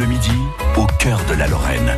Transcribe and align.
Bleu 0.00 0.08
Midi, 0.08 0.30
au 0.78 0.86
cœur 0.98 1.20
de 1.28 1.34
la 1.34 1.46
Lorraine. 1.46 1.92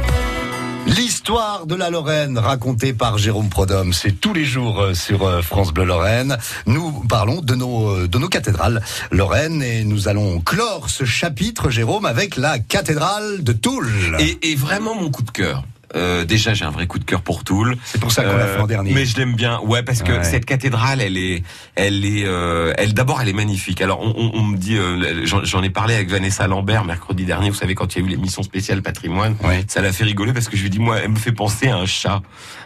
L'histoire 0.87 1.67
de 1.67 1.77
la 1.77 1.89
Lorraine 1.89 2.37
racontée 2.37 2.93
par 2.93 3.17
Jérôme 3.17 3.49
Prodhomme, 3.49 3.93
c'est 3.93 4.21
tous 4.21 4.35
les 4.35 4.45
jours 4.45 4.81
euh, 4.81 4.95
sur 4.95 5.25
euh, 5.25 5.41
France 5.41 5.73
Bleu 5.73 5.85
Lorraine. 5.85 6.37
Nous 6.67 6.91
parlons 7.09 7.43
de 7.43 7.55
nos, 7.55 7.91
euh, 7.91 8.09
de 8.09 8.19
nos 8.19 8.29
cathédrales 8.29 8.83
Lorraine 9.13 9.63
et 9.63 9.85
nous 9.85 10.09
allons 10.09 10.41
clore 10.41 10.91
ce 10.91 11.05
chapitre, 11.05 11.71
Jérôme, 11.71 12.05
avec 12.05 12.37
la 12.37 12.59
cathédrale 12.59 13.45
de 13.45 13.53
Toul. 13.53 13.89
Et, 14.19 14.51
et 14.51 14.57
vraiment 14.57 14.97
mon 14.97 15.09
coup 15.09 15.23
de 15.23 15.31
cœur. 15.31 15.63
Euh, 15.95 16.25
déjà, 16.25 16.55
j'ai 16.55 16.65
un 16.65 16.71
vrai 16.71 16.87
coup 16.87 16.99
de 16.99 17.05
cœur 17.05 17.21
pour 17.23 17.45
Toul. 17.45 17.77
C'est 17.85 18.01
pour 18.01 18.13
ça 18.13 18.23
qu'on 18.25 18.37
l'a 18.37 18.47
fait 18.47 18.61
en 18.61 18.67
dernier. 18.67 18.93
Mais 18.95 19.05
je 19.05 19.17
l'aime 19.17 19.35
bien. 19.35 19.61
Ouais, 19.61 19.83
parce 19.83 20.03
que 20.03 20.13
Ouais. 20.13 20.25
cette 20.25 20.45
cathédrale, 20.47 21.01
elle 21.01 21.17
est, 21.19 21.43
elle 21.75 22.05
est, 22.05 22.25
euh, 22.25 22.73
elle 22.79 22.95
d'abord, 22.95 23.21
elle 23.21 23.29
est 23.29 23.33
magnifique. 23.35 23.81
Alors, 23.83 24.01
on, 24.01 24.15
on- 24.17 24.31
on 24.35 24.43
me 24.43 24.57
dit, 24.57 24.77
euh, 24.77 25.25
j'en 25.27 25.63
ai 25.63 25.71
parlé 25.71 25.95
avec 25.95 26.09
Vanessa 26.11 26.47
Lambert 26.47 26.85
mercredi 26.85 27.25
dernier. 27.25 27.51
Vous 27.51 27.57
savez, 27.57 27.75
quand 27.75 27.95
il 27.95 28.01
y 28.01 28.03
a 28.05 28.07
eu 28.07 28.11
l'émission 28.11 28.43
spéciale 28.43 28.83
patrimoine, 28.83 29.37
Ouais. 29.45 29.65
ça 29.69 29.81
l'a 29.83 29.93
fait 29.93 30.05
rigoler 30.05 30.33
parce 30.33 30.49
que 30.49 30.57
je 30.57 30.63
lui 30.63 30.71
dis, 30.71 30.79
moi, 30.79 30.99
elle 31.03 31.11
me 31.11 31.17
fait 31.19 31.33
penser 31.33 31.69
à 31.69 31.77
un 31.77 31.87
chat, 31.87 32.23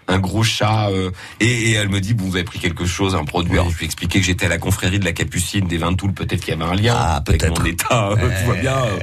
un 0.08 0.18
gros 0.18 0.42
chat. 0.44 0.88
euh, 0.90 1.10
et, 1.40 1.46
et 1.46 1.72
elle 1.72 1.88
me 1.88 2.00
dit, 2.00 2.14
bon, 2.14 2.24
vous 2.26 2.36
avez 2.36 2.44
pris 2.44 2.58
quelque 2.60 2.86
chose, 2.86 3.14
un 3.16 3.24
produit. 3.24 3.52
Oui. 3.52 3.58
Alors, 3.58 3.70
je 3.70 3.76
lui 3.78 3.84
ai 3.84 3.86
expliqué 3.86 4.20
que 4.20 4.24
j'étais 4.24 4.46
à 4.46 4.48
la 4.48 4.58
confrérie 4.58 4.98
de 5.00 5.04
la 5.04 5.12
Capucine 5.12 5.66
des 5.66 5.78
vins 5.78 5.90
de 5.92 5.96
Toul. 5.96 6.12
Peut-être 6.12 6.40
qu'il 6.44 6.54
y 6.54 6.62
avait 6.62 6.70
un 6.70 6.74
lien 6.74 6.94
Ah, 6.96 7.16
avec 7.26 7.40
peut-être. 7.40 7.58
mon 7.60 7.66
état. 7.66 8.10
euh, 8.12 8.30
tu 8.38 8.44
vois 8.44 8.54
bien. 8.56 8.76
euh, 8.76 8.98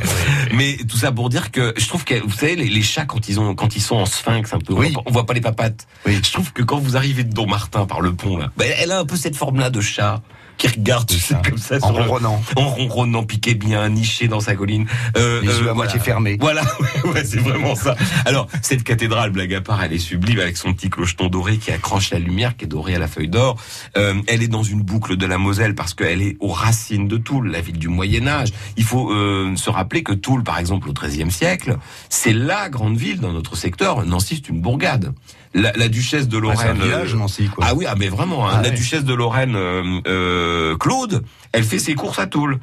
mais 0.53 0.77
tout 0.87 0.97
ça 0.97 1.11
pour 1.11 1.29
dire 1.29 1.51
que 1.51 1.73
je 1.77 1.87
trouve 1.87 2.03
que 2.05 2.15
vous 2.21 2.31
savez 2.31 2.55
les, 2.55 2.69
les 2.69 2.81
chats 2.81 3.05
quand 3.05 3.27
ils 3.29 3.39
ont 3.39 3.53
quand 3.55 3.75
ils 3.75 3.81
sont 3.81 3.95
en 3.97 4.05
sphinx 4.13 4.53
un 4.53 4.59
peu 4.59 4.73
Oui. 4.73 4.87
on, 4.89 4.91
voit 4.91 5.03
pas- 5.03 5.09
on 5.09 5.11
voit 5.13 5.25
pas 5.25 5.33
les 5.33 5.41
papates. 5.41 5.87
Oui. 6.05 6.19
Je 6.23 6.31
trouve 6.31 6.51
que 6.53 6.61
quand 6.63 6.77
vous 6.79 6.95
arrivez 6.97 7.23
de 7.23 7.33
Don 7.33 7.47
Martin 7.47 7.85
par 7.85 8.01
le 8.01 8.13
pont 8.13 8.37
là, 8.37 8.51
ben, 8.57 8.71
elle 8.79 8.91
a 8.91 8.99
un 8.99 9.05
peu 9.05 9.15
cette 9.15 9.35
forme 9.35 9.59
là 9.59 9.69
de 9.69 9.81
chat 9.81 10.21
qui 10.57 10.67
regarde 10.67 11.07
tu 11.09 11.17
sais, 11.19 11.33
ça. 11.33 11.41
comme 11.47 11.57
ça 11.57 11.75
En 11.81 11.87
sur 11.87 11.91
le- 11.97 12.03
ronronnant. 12.03 12.41
en 12.55 12.67
ronronnant 12.69 13.23
piqué 13.23 13.53
bien 13.55 13.87
niché 13.89 14.27
dans 14.27 14.39
sa 14.39 14.55
colline. 14.55 14.85
Euh, 15.17 15.41
Les 15.41 15.47
euh, 15.47 15.51
yeux 15.51 15.57
à 15.57 15.61
voilà. 15.61 15.73
moitié 15.73 15.99
fermés. 15.99 16.37
Voilà, 16.39 16.61
ouais, 17.05 17.11
ouais, 17.11 17.23
c'est 17.25 17.39
vraiment 17.39 17.75
ça. 17.75 17.95
Alors, 18.25 18.47
cette 18.61 18.83
cathédrale, 18.83 19.31
blague 19.31 19.53
à 19.53 19.61
part, 19.61 19.83
elle 19.83 19.93
est 19.93 19.97
sublime 19.99 20.39
avec 20.39 20.57
son 20.57 20.73
petit 20.73 20.89
clocheton 20.89 21.27
doré 21.27 21.57
qui 21.57 21.71
accroche 21.71 22.11
la 22.11 22.19
lumière, 22.19 22.55
qui 22.55 22.65
est 22.65 22.67
doré 22.67 22.95
à 22.95 22.99
la 22.99 23.07
feuille 23.07 23.27
d'or. 23.29 23.57
Euh, 23.97 24.15
elle 24.27 24.41
est 24.43 24.47
dans 24.47 24.63
une 24.63 24.81
boucle 24.81 25.17
de 25.17 25.25
la 25.25 25.37
Moselle 25.37 25.75
parce 25.75 25.93
qu'elle 25.93 26.21
est 26.21 26.37
aux 26.39 26.49
racines 26.51 27.07
de 27.07 27.17
Toul, 27.17 27.49
la 27.51 27.61
ville 27.61 27.77
du 27.79 27.87
Moyen 27.89 28.27
Âge. 28.27 28.49
Il 28.77 28.83
faut 28.83 29.11
euh, 29.11 29.55
se 29.55 29.69
rappeler 29.69 30.03
que 30.03 30.13
Toul, 30.13 30.43
par 30.43 30.59
exemple, 30.59 30.89
au 30.89 30.93
XIIIe 30.93 31.31
siècle, 31.31 31.77
c'est 32.09 32.33
la 32.33 32.69
grande 32.69 32.97
ville 32.97 33.19
dans 33.19 33.33
notre 33.33 33.55
secteur. 33.55 34.05
Nancy, 34.05 34.35
c'est 34.43 34.49
une 34.49 34.61
bourgade. 34.61 35.13
La, 35.55 35.71
la 35.73 35.87
duchesse 35.87 36.27
de 36.27 36.37
Ouais, 36.39 36.55
c'est 36.57 36.63
un 36.63 36.73
Lorraine. 36.73 36.81
village, 36.81 37.13
euh, 37.13 37.17
Nancy, 37.17 37.45
quoi. 37.47 37.63
ah 37.69 37.75
oui, 37.75 37.85
ah 37.87 37.93
mais 37.97 38.07
vraiment, 38.07 38.47
hein, 38.49 38.53
Ah 38.57 38.61
la 38.63 38.69
ouais. 38.69 38.75
duchesse 38.75 39.03
de 39.03 39.13
Lorraine, 39.13 39.55
euh, 39.55 40.01
euh, 40.43 40.77
Claude, 40.77 41.23
elle 41.51 41.63
fait 41.63 41.79
ses 41.79 41.95
courses 41.95 42.19
à 42.19 42.27
Toul. 42.27 42.59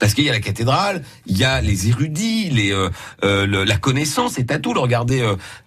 Parce 0.00 0.12
qu'il 0.12 0.24
y 0.24 0.28
a 0.28 0.32
la 0.32 0.40
cathédrale, 0.40 1.02
il 1.24 1.38
y 1.38 1.44
a 1.44 1.60
les 1.60 1.88
érudits, 1.88 2.50
les, 2.50 2.72
euh, 2.72 2.90
euh, 3.22 3.46
le- 3.46 3.62
la 3.64 3.76
connaissance 3.76 4.38
est 4.38 4.50
à 4.50 4.58
Toul. 4.58 4.76
Regardez, 4.76 5.22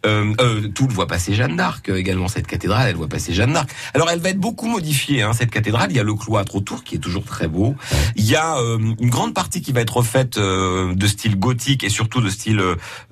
euh, 0.05 0.67
Toul 0.75 0.91
voit 0.91 1.07
passer 1.07 1.33
Jeanne 1.33 1.55
d'Arc 1.55 1.87
également. 1.89 2.27
Cette 2.27 2.45
cathédrale, 2.45 2.89
elle 2.89 2.97
voit 2.97 3.07
passer 3.07 3.33
Jeanne 3.33 3.53
d'Arc. 3.53 3.69
Alors 3.93 4.09
elle 4.11 4.19
va 4.19 4.29
être 4.29 4.39
beaucoup 4.39 4.67
modifiée. 4.67 5.23
Hein, 5.23 5.31
cette 5.33 5.49
cathédrale, 5.49 5.87
il 5.91 5.95
y 5.95 5.99
a 5.99 6.03
le 6.03 6.13
cloître 6.13 6.55
autour 6.55 6.83
qui 6.83 6.95
est 6.95 6.99
toujours 6.99 7.23
très 7.23 7.47
beau. 7.47 7.75
Il 8.17 8.25
y 8.25 8.35
a 8.35 8.57
une 8.57 9.09
grande 9.09 9.33
partie 9.33 9.61
qui 9.61 9.71
va 9.71 9.79
être 9.81 9.95
refaite 9.97 10.37
de 10.37 11.07
style 11.07 11.39
gothique 11.39 11.85
et 11.85 11.89
surtout 11.89 12.19
de 12.21 12.29
style 12.29 12.61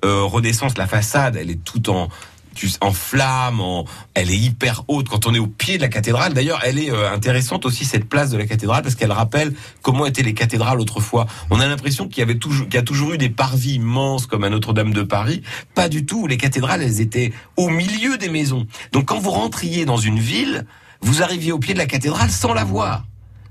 Renaissance. 0.02 0.76
La 0.76 0.86
façade, 0.86 1.36
elle 1.36 1.50
est 1.50 1.64
toute 1.64 1.88
en 1.88 2.08
en 2.80 2.92
flamme, 2.92 3.60
en, 3.60 3.84
elle 4.14 4.30
est 4.30 4.36
hyper 4.36 4.84
haute 4.88 5.08
quand 5.08 5.26
on 5.26 5.34
est 5.34 5.38
au 5.38 5.46
pied 5.46 5.76
de 5.76 5.82
la 5.82 5.88
cathédrale. 5.88 6.34
D'ailleurs, 6.34 6.60
elle 6.64 6.78
est 6.78 6.90
euh, 6.90 7.12
intéressante 7.12 7.66
aussi 7.66 7.84
cette 7.84 8.08
place 8.08 8.30
de 8.30 8.38
la 8.38 8.46
cathédrale 8.46 8.82
parce 8.82 8.94
qu'elle 8.94 9.12
rappelle 9.12 9.54
comment 9.82 10.06
étaient 10.06 10.22
les 10.22 10.34
cathédrales 10.34 10.80
autrefois. 10.80 11.26
On 11.50 11.60
a 11.60 11.66
l'impression 11.66 12.08
qu'il 12.08 12.18
y 12.18 12.22
avait 12.22 12.38
toujours, 12.38 12.66
qu'il 12.66 12.74
y 12.74 12.78
a 12.78 12.82
toujours 12.82 13.12
eu 13.12 13.18
des 13.18 13.30
parvis 13.30 13.74
immenses 13.74 14.26
comme 14.26 14.44
à 14.44 14.50
Notre-Dame 14.50 14.92
de 14.92 15.02
Paris. 15.02 15.42
Pas 15.74 15.88
du 15.88 16.06
tout. 16.06 16.26
Les 16.26 16.36
cathédrales, 16.36 16.82
elles 16.82 17.00
étaient 17.00 17.32
au 17.56 17.68
milieu 17.68 18.18
des 18.18 18.28
maisons. 18.28 18.66
Donc, 18.92 19.06
quand 19.06 19.18
vous 19.18 19.30
rentriez 19.30 19.84
dans 19.84 19.96
une 19.96 20.18
ville, 20.18 20.66
vous 21.00 21.22
arriviez 21.22 21.52
au 21.52 21.58
pied 21.58 21.74
de 21.74 21.78
la 21.78 21.86
cathédrale 21.86 22.30
sans 22.30 22.54
la 22.54 22.64
voir. 22.64 23.04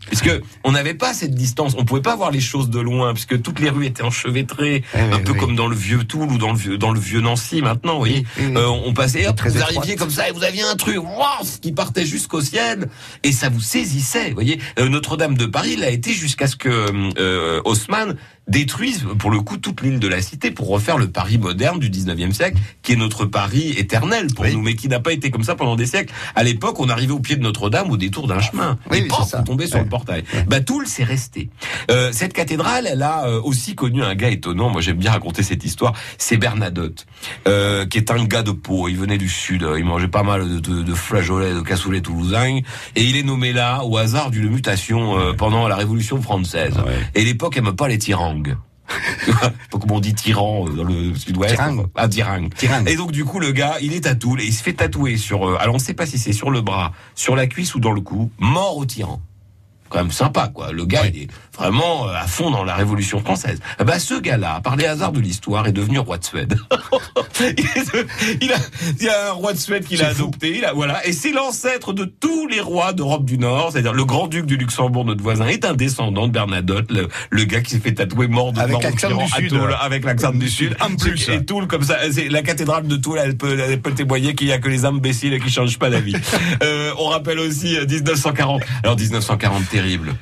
Puisque 0.08 0.30
on 0.64 0.72
n'avait 0.72 0.94
pas 0.94 1.14
cette 1.14 1.34
distance, 1.36 1.74
on 1.78 1.86
pouvait 1.86 2.02
pas 2.02 2.16
voir 2.16 2.32
les 2.32 2.40
choses 2.40 2.70
de 2.70 2.80
loin, 2.80 3.14
puisque 3.14 3.42
toutes 3.42 3.60
les 3.60 3.70
rues 3.70 3.86
étaient 3.88 4.04
enchevêtrées, 4.04 4.84
Eh 4.94 4.98
oui, 4.98 5.04
un 5.14 5.20
peu 5.20 5.32
oui. 5.34 5.38
comme 5.40 5.56
dans 5.56 5.68
le 5.68 5.76
vieux 5.76 6.04
Toul 6.04 6.32
ou 6.32 6.38
dans 6.38 6.52
le 6.52 6.58
vieux, 6.58 6.78
dans 6.78 6.92
le 6.92 7.00
vieux 7.00 7.22
Nancy 7.22 7.62
maintenant, 7.62 7.94
vous 7.94 8.00
voyez. 8.00 8.26
Oui. 8.40 8.54
Euh, 8.56 8.68
on 8.68 8.94
passait, 8.94 9.28
hop, 9.28 9.36
Très 9.36 9.50
vous 9.50 9.62
arriviez 9.62 9.96
comme 9.96 10.10
ça 10.12 10.30
et 10.30 10.32
vous 10.32 10.44
aviez 10.44 10.64
un 10.64 10.76
truc 10.76 10.98
wow, 10.98 11.46
qui 11.62 11.72
partait 11.72 12.06
jusqu'au 12.06 12.42
ciel 12.42 12.88
et 13.24 13.32
ça 13.32 13.50
vous 13.50 13.60
saisissait. 13.62 14.30
Vous 14.30 14.36
voyez, 14.36 14.60
Euh, 14.80 14.90
Notre-Dame 14.90 15.36
de 15.38 15.46
Paris 15.46 15.76
l'a 15.76 15.90
été 15.90 16.14
jusqu'à 16.14 16.48
ce 16.48 16.56
que 16.56 16.70
euh, 17.18 17.62
Haussmann 17.66 18.16
détruise 18.48 19.06
pour 19.18 19.32
le 19.32 19.40
coup 19.42 19.58
toute 19.58 19.82
l'île 19.82 20.00
de 20.00 20.08
la 20.08 20.22
Cité 20.22 20.52
pour 20.52 20.68
refaire 20.68 21.00
le 21.00 21.08
Paris 21.08 21.40
moderne 21.40 21.80
du 21.80 21.90
19e 21.90 22.32
siècle, 22.32 22.58
qui 22.84 22.94
est 22.94 22.96
notre 22.96 23.26
Paris 23.26 23.74
éternel 23.78 24.28
pour 24.36 24.46
Oui. 24.46 24.54
nous, 24.54 24.62
mais 24.62 24.76
qui 24.76 24.88
n'a 24.88 25.00
pas 25.00 25.14
été 25.14 25.32
comme 25.32 25.44
ça 25.44 25.56
pendant 25.56 25.76
des 25.76 25.88
siècles. 25.88 26.14
À 26.36 26.44
l'époque, 26.44 26.80
on 26.80 26.90
arrivait 26.90 27.14
au 27.14 27.20
pied 27.20 27.36
de 27.36 27.42
Notre-Dame 27.42 27.90
au 27.90 27.98
détour 27.98 28.28
d'un 28.28 28.40
chemin 28.42 28.78
Oui, 28.92 29.00
et 29.00 29.02
oui, 29.04 29.10
ça. 29.28 29.40
on 29.40 29.44
tombait 29.44 29.66
sur 29.66 29.80
le 29.80 29.86
portail. 29.96 30.26
Bah 30.48 30.60
Toul, 30.60 30.88
c'est 30.88 31.06
resté. 31.06 31.50
Euh, 31.90 32.12
cette 32.12 32.34
cathédrale, 32.34 32.86
elle 32.86 33.02
a 33.02 33.28
euh, 33.28 33.42
aussi 33.42 33.76
connu 33.76 34.04
un 34.04 34.14
gars 34.14 34.30
étonnant. 34.30 34.70
Moi, 34.70 34.82
j'aime 34.82 34.98
bien 34.98 35.12
raconter 35.12 35.42
cette 35.42 35.64
histoire. 35.64 35.94
C'est 36.18 36.36
Bernadotte, 36.36 37.06
euh, 37.48 37.86
qui 37.86 37.98
est 37.98 38.12
un 38.12 38.26
gars 38.26 38.44
de 38.44 38.52
Pau. 38.52 38.90
Il 38.90 38.98
venait 38.98 39.18
du 39.18 39.30
sud. 39.30 39.66
Il 39.78 39.86
mangeait 39.86 40.10
pas 40.10 40.24
mal 40.24 40.50
de, 40.50 40.60
de, 40.60 40.82
de 40.82 40.94
flageolets, 40.94 41.54
de 41.54 41.62
cassoulet 41.62 42.02
toulousain. 42.02 42.60
Et 42.98 43.04
il 43.04 43.16
est 43.16 43.24
nommé 43.24 43.54
là 43.54 43.86
au 43.86 43.98
hasard 43.98 44.32
d'une 44.32 44.50
mutation 44.50 45.18
euh, 45.18 45.32
pendant 45.32 45.70
la 45.70 45.78
Révolution 45.78 46.22
française. 46.22 46.76
Ouais. 46.86 46.98
Et 47.16 47.24
l'époque 47.24 47.56
aime 47.56 47.72
pas 47.72 47.88
les 47.88 47.98
tirangues. 47.98 48.58
Pas 49.42 49.80
comment 49.80 49.96
on 49.96 50.00
dit 50.00 50.14
tyran 50.14 50.66
dans 50.70 50.84
le 50.84 51.16
sud-ouest. 51.16 51.56
Ah. 51.96 52.08
Tirangue. 52.08 52.52
Et 52.88 52.96
donc 52.96 53.12
du 53.12 53.26
coup 53.26 53.40
le 53.40 53.52
gars, 53.52 53.78
il 53.82 53.94
est 53.94 54.06
à 54.06 54.14
Toul 54.14 54.42
et 54.42 54.46
il 54.46 54.54
se 54.54 54.62
fait 54.62 54.74
tatouer 54.74 55.18
sur. 55.18 55.60
alors 55.60 55.76
on 55.76 55.80
sait 55.80 55.96
pas 55.96 56.06
si 56.06 56.20
c'est 56.20 56.34
sur 56.34 56.52
le 56.52 56.62
bras, 56.62 56.94
sur 57.16 57.36
la 57.36 57.48
cuisse 57.48 57.74
ou 57.74 57.80
dans 57.80 57.92
le 57.92 58.02
cou. 58.02 58.32
Mort 58.38 58.78
au 58.78 58.86
tyran. 58.86 59.22
Quand 59.90 60.00
même 60.00 60.12
sympa 60.12 60.50
quoi. 60.54 60.72
Le 60.72 60.86
gars 60.86 61.06
il 61.06 61.24
est 61.24 61.28
vraiment 61.58 62.08
euh, 62.08 62.14
à 62.14 62.28
fond 62.28 62.52
dans 62.52 62.64
la 62.64 62.76
Révolution 62.76 63.20
française. 63.20 63.60
Bah 63.80 64.00
ce 64.00 64.20
gars-là, 64.20 64.62
par 64.64 64.76
les 64.76 64.86
hasards 64.86 65.12
de 65.12 65.20
l'histoire, 65.20 65.68
est 65.68 65.72
devenu 65.72 66.00
roi 66.00 66.18
de 66.18 66.24
Suède. 66.24 66.58
il, 67.40 68.52
a, 68.52 68.58
il 69.00 69.06
y 69.06 69.10
a 69.10 69.30
un 69.30 69.32
roi 69.32 69.54
de 69.54 69.58
Suède 69.58 69.86
qu'il 69.86 70.04
a 70.04 70.10
adopté. 70.10 70.62
Voilà, 70.74 71.06
et 71.06 71.14
c'est 71.14 71.32
l'ancêtre 71.32 71.94
de 71.94 72.06
tous 72.06 72.48
les 72.48 72.60
rois 72.60 72.94
d'Europe 72.94 73.26
du 73.26 73.38
Nord. 73.38 73.72
C'est-à-dire 73.72 73.94
le 73.94 74.06
grand-duc 74.06 74.46
du 74.46 74.58
Luxembourg, 74.58 75.06
notre 75.06 75.24
voisin, 75.24 75.48
est 75.48 75.66
un 75.66 75.74
descendant 75.74 76.28
de 76.28 76.34
Bernadotte, 76.34 76.92
le, 76.92 77.08
le 77.30 77.44
gars 77.46 77.62
qui 77.62 77.72
s'est 77.72 77.80
fait 77.80 77.94
tatouer 77.94 78.28
mort 78.28 78.54
de 78.54 78.60
Avec 78.60 78.84
l'accent 78.84 79.16
du 79.16 79.28
Sud. 79.28 79.50
Toul, 79.50 79.76
avec 79.80 80.04
l'accent 80.06 80.32
du 80.32 80.50
Sud. 80.50 80.76
En 80.82 80.96
plus. 80.96 81.30
Et 81.30 81.44
Toul, 81.46 81.68
comme 81.68 81.84
ça, 81.84 81.98
c'est 82.12 82.30
la 82.30 82.42
cathédrale 82.42 82.88
de 82.88 82.96
Toul, 82.98 83.20
elle 83.22 83.38
peut, 83.38 83.58
elle 83.60 83.82
peut 83.82 83.94
témoigner 83.94 84.36
qu'il 84.36 84.48
y 84.48 84.52
a 84.52 84.58
que 84.58 84.70
les 84.70 84.86
imbéciles 84.86 85.40
qui 85.42 85.50
changent 85.50 85.80
pas 85.80 85.90
d'avis. 85.90 86.16
euh, 86.64 86.92
on 86.98 87.06
rappelle 87.06 87.40
aussi 87.40 87.78
euh, 87.78 87.86
1940. 87.86 88.62
Alors 88.84 88.98
1940, 88.98 89.64
terrible. 89.80 90.16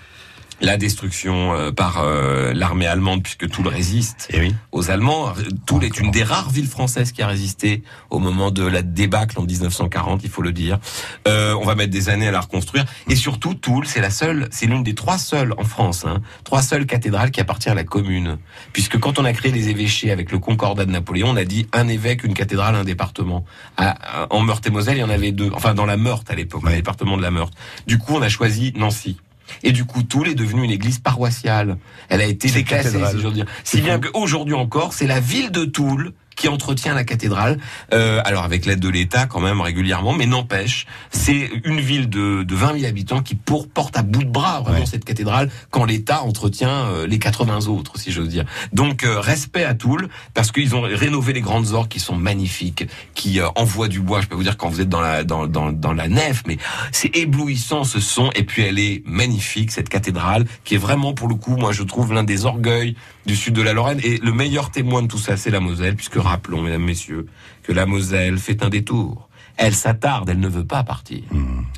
La 0.62 0.78
destruction 0.78 1.54
euh, 1.54 1.72
par 1.72 2.00
euh, 2.00 2.54
l'armée 2.54 2.88
allemande, 2.88 3.22
puisque 3.22 3.50
Toul 3.50 3.68
résiste 3.68 4.28
Eh 4.32 4.40
oui. 4.40 4.56
aux 4.72 4.92
Allemands. 4.92 5.34
Toul 5.66 5.84
est 5.84 6.00
une 6.00 6.10
des 6.10 6.24
rares 6.24 6.52
villes 6.52 6.68
françaises 6.70 7.12
qui 7.12 7.22
a 7.22 7.28
résisté 7.28 7.84
au 8.10 8.20
moment 8.20 8.50
de 8.50 8.64
la 8.66 8.82
débâcle 8.82 9.38
en 9.40 9.44
1940, 9.44 10.22
il 10.24 10.30
faut 10.30 10.42
le 10.44 10.54
dire. 10.54 10.80
Euh, 11.28 11.54
on 11.60 11.66
va 11.66 11.76
mettre 11.76 11.92
des 11.92 12.08
années 12.08 12.30
à 12.30 12.32
la 12.32 12.40
reconstruire. 12.40 12.86
Et 13.10 13.16
surtout, 13.18 13.56
Toul, 13.56 13.86
c'est 13.86 14.00
la 14.00 14.12
seule, 14.12 14.48
c'est 14.52 14.68
l'une 14.68 14.84
des 14.84 14.96
trois 14.96 15.18
seules 15.18 15.54
en 15.58 15.66
France, 15.66 16.06
hein, 16.08 16.22
trois 16.46 16.62
seules 16.62 16.86
cathédrales 16.86 17.32
qui 17.32 17.42
appartient 17.42 17.70
à 17.70 17.74
la 17.76 17.84
commune. 17.84 18.38
Puisque 18.72 18.98
quand 19.00 19.20
on 19.20 19.26
a 19.26 19.34
créé 19.34 19.52
les 19.52 19.68
évêchés 19.68 20.12
avec 20.12 20.32
le 20.32 20.40
Concordat 20.40 20.86
de 20.86 20.92
Napoléon, 20.92 21.30
on 21.32 21.36
a 21.36 21.46
dit 21.46 21.68
un 21.74 21.90
évêque, 21.90 22.24
une 22.24 22.36
cathédrale, 22.36 22.76
un 22.76 22.86
département. 22.86 23.44
À- 23.76 24.22
à- 24.24 24.28
en 24.34 24.40
Meurthe-et-Moselle, 24.40 24.96
il 24.98 25.02
y 25.02 25.04
en 25.04 25.10
avait 25.10 25.34
deux. 25.34 25.50
Enfin, 25.54 25.74
dans 25.74 25.86
la 25.88 25.98
Meurthe 25.98 26.30
à 26.32 26.36
l'époque, 26.36 26.62
le 26.64 26.70
Ouais. 26.70 26.76
département 26.76 27.18
de 27.18 27.22
la 27.24 27.32
Meurthe. 27.32 27.54
Du 27.86 27.98
coup, 27.98 28.16
on 28.16 28.22
a 28.22 28.30
choisi 28.30 28.72
Nancy. 28.78 29.18
Et 29.64 29.72
du 29.72 29.86
coup, 29.86 30.04
Toul 30.04 30.28
est 30.28 30.36
devenue 30.36 30.64
une 30.64 30.72
église 30.72 31.00
paroissiale. 31.00 31.78
Elle 32.10 32.22
a 32.22 32.26
été 32.26 32.50
déclassée, 32.50 33.00
si 33.12 33.22
j'ose 33.22 33.34
dire. 33.34 33.46
C'est 33.64 33.78
Si 33.78 33.84
bien 33.84 34.00
qu'aujourd'hui 34.00 34.54
encore, 34.54 34.94
c'est 34.94 35.08
la 35.08 35.20
ville 35.20 35.52
de 35.52 35.66
Toul 35.66 36.14
qui 36.36 36.48
entretient 36.48 36.94
la 36.94 37.04
cathédrale, 37.04 37.60
euh, 37.94 38.22
alors 38.26 38.44
avec 38.44 38.66
l'aide 38.66 38.80
de 38.80 38.90
l'État 38.90 39.26
quand 39.26 39.40
même 39.40 39.62
régulièrement, 39.62 40.14
mais 40.14 40.26
n'empêche, 40.26 40.86
c'est 41.12 41.50
une 41.64 41.80
ville 41.80 42.10
de, 42.10 42.44
de 42.44 42.56
20 42.56 42.74
000 42.80 42.86
habitants 42.86 43.22
qui 43.22 43.36
pour, 43.36 43.68
porte 43.68 43.98
à 43.98 44.02
bout 44.04 44.24
de 44.24 44.30
bras 44.30 44.62
vraiment 44.62 44.74
Ouais. 44.80 44.86
cette 44.86 45.06
cathédrale 45.06 45.50
quand 45.70 45.86
l'État 45.86 46.24
entretient 46.24 46.70
euh, 46.88 47.08
les 47.08 47.20
80 47.20 47.68
autres, 47.68 48.00
si 48.00 48.12
j'ose 48.12 48.30
dire. 48.30 48.46
Donc 48.74 49.04
euh, 49.04 49.20
respect 49.20 49.64
à 49.64 49.74
Toul, 49.76 50.10
parce 50.34 50.52
qu'ils 50.52 50.76
ont 50.76 50.82
rénové 50.82 51.34
les 51.34 51.42
grandes 51.42 51.72
orgues 51.74 51.90
qui 51.90 52.00
sont 52.00 52.16
magnifiques, 52.16 52.86
qui 53.14 53.40
euh, 53.40 53.48
envoient 53.56 53.88
du 53.88 54.00
bois. 54.00 54.22
Je 54.22 54.28
peux 54.28 54.36
vous 54.36 54.44
dire 54.44 54.58
quand 54.58 54.70
vous 54.70 54.82
êtes 54.82 54.90
dans 54.90 55.02
la 55.02 55.24
dans, 55.24 55.46
dans, 55.48 55.72
dans 55.72 55.94
la 55.94 56.08
nef, 56.08 56.44
mais 56.48 56.58
c'est 56.92 57.16
éblouissant 57.16 57.84
ce 57.84 58.00
son. 58.00 58.30
Et 58.36 58.44
puis 58.44 58.64
elle 58.64 58.80
est 58.80 59.04
magnifique 59.06 59.72
cette 59.72 59.90
cathédrale, 59.90 60.46
qui 60.64 60.76
est 60.76 60.80
vraiment 60.80 61.14
pour 61.14 61.28
le 61.28 61.36
coup, 61.36 61.56
moi 61.56 61.72
je 61.72 61.84
trouve 61.84 62.14
l'un 62.14 62.24
des 62.24 62.46
orgueils 62.46 62.96
du 63.26 63.36
sud 63.36 63.54
de 63.54 63.62
la 63.62 63.74
Lorraine. 63.74 64.00
Et 64.04 64.18
le 64.18 64.32
meilleur 64.34 64.72
témoin 64.72 65.02
de 65.02 65.08
tout 65.08 65.18
ça, 65.18 65.38
c'est 65.38 65.52
la 65.52 65.60
Moselle, 65.60 65.96
puisque 65.96 66.18
rappelons, 66.34 66.62
mesdames, 66.62 66.84
messieurs, 66.84 67.26
que 67.64 67.72
la 67.72 67.86
Moselle 67.86 68.38
fait 68.38 68.64
un 68.64 68.70
détour. 68.70 69.30
Elle 69.58 69.76
s'attarde, 69.76 70.30
elle 70.30 70.40
ne 70.40 70.48
veut 70.50 70.66
pas 70.66 70.84
partir. 70.84 71.22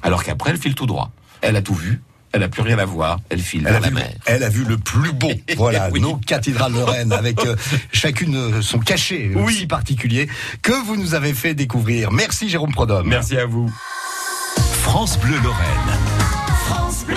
Alors 0.01 0.23
qu'après, 0.23 0.51
elle 0.51 0.57
file 0.57 0.75
tout 0.75 0.85
droit. 0.85 1.11
Elle 1.41 1.55
a 1.57 1.61
tout 1.61 1.73
vu. 1.75 2.01
elle 2.31 2.43
a 2.43 2.47
plus 2.49 2.61
rien 2.63 2.79
à 2.79 2.85
voir. 2.85 3.19
Elle 3.29 3.39
file 3.41 3.61
Elle 3.67 3.67
a, 3.75 3.79
vers 3.79 3.81
la 3.81 3.87
vu, 3.89 3.93
mer. 3.95 4.13
elle 4.25 4.43
a 4.43 4.49
vu 4.49 4.63
le 4.65 4.77
plus 4.77 5.11
beau. 5.13 5.31
Voilà, 5.57 5.89
Oui. 5.91 5.99
nos 6.01 6.15
cathédrales 6.17 6.73
lorraines 6.73 7.11
avec 7.13 7.39
euh, 7.45 7.55
chacune 7.93 8.35
euh, 8.35 8.61
son 8.61 8.79
cachet 8.79 9.31
Oui. 9.35 9.43
aussi 9.43 9.67
particulier 9.67 10.27
que 10.61 10.73
vous 10.85 10.95
nous 10.97 11.13
avez 11.15 11.33
fait 11.33 11.53
découvrir. 11.53 12.11
Merci 12.11 12.49
Jérôme 12.49 12.73
Prodhomme. 12.73 13.07
Merci 13.07 13.37
à 13.37 13.45
vous. 13.45 13.69
France 14.83 15.17
Bleu 15.19 15.35
Lorraine. 15.43 15.99
France 16.67 17.05
Bleu. 17.05 17.15